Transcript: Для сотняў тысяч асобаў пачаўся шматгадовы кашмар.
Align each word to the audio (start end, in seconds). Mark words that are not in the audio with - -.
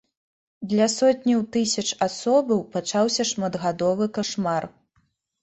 Для 0.69 0.87
сотняў 0.93 1.43
тысяч 1.55 1.85
асобаў 2.07 2.65
пачаўся 2.77 3.27
шматгадовы 3.33 4.11
кашмар. 4.19 4.63